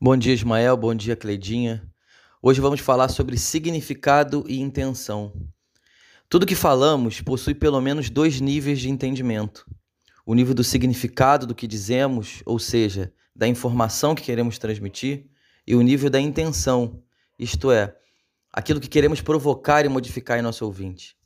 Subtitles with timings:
[0.00, 0.76] Bom dia, Ismael.
[0.76, 1.88] Bom dia, Cleidinha.
[2.42, 5.32] Hoje vamos falar sobre significado e intenção.
[6.28, 9.64] Tudo que falamos possui pelo menos dois níveis de entendimento:
[10.26, 15.26] o nível do significado do que dizemos, ou seja, da informação que queremos transmitir,
[15.64, 17.00] e o nível da intenção,
[17.38, 17.96] isto é,
[18.52, 21.16] aquilo que queremos provocar e modificar em nosso ouvinte.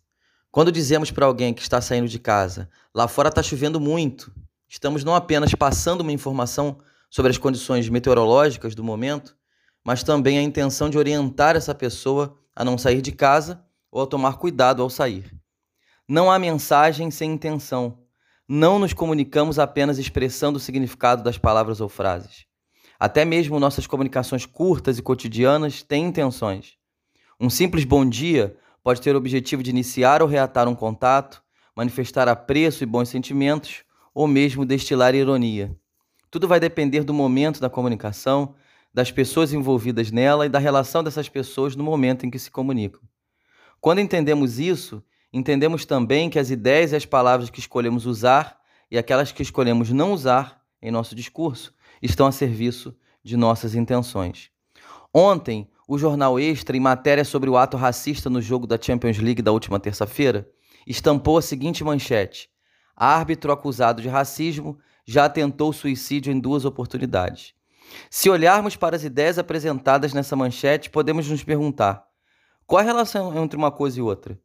[0.50, 4.30] Quando dizemos para alguém que está saindo de casa, lá fora está chovendo muito,
[4.68, 6.78] estamos não apenas passando uma informação
[7.10, 9.36] sobre as condições meteorológicas do momento,
[9.84, 14.06] mas também a intenção de orientar essa pessoa a não sair de casa ou a
[14.06, 15.34] tomar cuidado ao sair.
[16.06, 17.98] Não há mensagem sem intenção.
[18.48, 22.46] Não nos comunicamos apenas expressando o significado das palavras ou frases.
[22.98, 26.76] Até mesmo nossas comunicações curtas e cotidianas têm intenções.
[27.38, 31.42] Um simples bom dia pode ter o objetivo de iniciar ou reatar um contato,
[31.76, 35.78] manifestar apreço e bons sentimentos, ou mesmo destilar ironia.
[36.30, 38.54] Tudo vai depender do momento da comunicação,
[38.92, 43.00] das pessoas envolvidas nela e da relação dessas pessoas no momento em que se comunicam.
[43.80, 48.58] Quando entendemos isso, entendemos também que as ideias e as palavras que escolhemos usar
[48.90, 51.72] e aquelas que escolhemos não usar em nosso discurso
[52.02, 54.50] estão a serviço de nossas intenções.
[55.12, 59.42] Ontem, o jornal Extra, em matéria sobre o ato racista no jogo da Champions League
[59.42, 60.48] da última terça-feira,
[60.86, 62.50] estampou a seguinte manchete:
[62.94, 64.78] Árbitro acusado de racismo
[65.08, 67.54] já tentou suicídio em duas oportunidades.
[68.10, 72.04] Se olharmos para as ideias apresentadas nessa manchete, podemos nos perguntar:
[72.66, 74.38] qual a relação entre uma coisa e outra?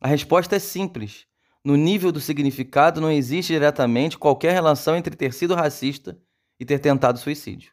[0.00, 1.26] A resposta é simples.
[1.64, 6.18] No nível do significado, não existe diretamente qualquer relação entre ter sido racista
[6.58, 7.72] e ter tentado suicídio.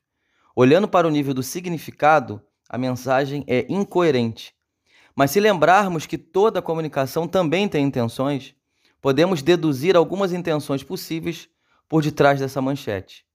[0.55, 4.53] Olhando para o nível do significado, a mensagem é incoerente.
[5.15, 8.53] Mas se lembrarmos que toda comunicação também tem intenções,
[9.01, 11.49] podemos deduzir algumas intenções possíveis
[11.87, 13.25] por detrás dessa manchete.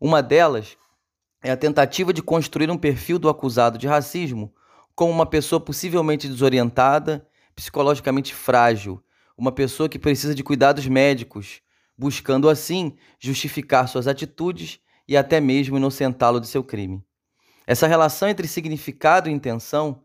[0.00, 0.76] Uma delas
[1.42, 4.54] é a tentativa de construir um perfil do acusado de racismo
[4.94, 9.02] como uma pessoa possivelmente desorientada, psicologicamente frágil,
[9.36, 11.60] uma pessoa que precisa de cuidados médicos,
[11.98, 17.04] buscando assim justificar suas atitudes e até mesmo inocentá-lo de seu crime.
[17.66, 20.02] Essa relação entre significado e intenção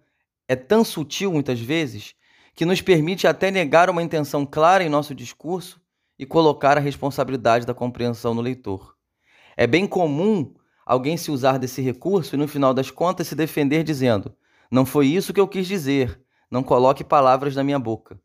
[0.48, 2.16] é tão sutil muitas vezes
[2.56, 5.80] que nos permite até negar uma intenção clara em nosso discurso
[6.20, 8.94] e colocar a responsabilidade da compreensão no leitor.
[9.56, 10.54] É bem comum
[10.86, 14.36] alguém se usar desse recurso e, no final das contas, se defender dizendo:
[14.70, 16.22] Não foi isso que eu quis dizer,
[16.52, 18.20] não coloque palavras na minha boca.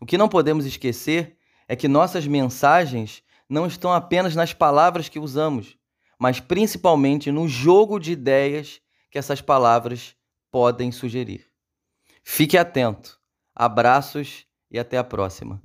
[0.00, 1.36] O que não podemos esquecer
[1.68, 5.76] é que nossas mensagens não estão apenas nas palavras que usamos,
[6.18, 8.80] mas principalmente no jogo de ideias
[9.10, 10.16] que essas palavras
[10.50, 11.46] podem sugerir.
[12.24, 13.18] Fique atento.
[13.54, 15.62] Abraços e até a próxima.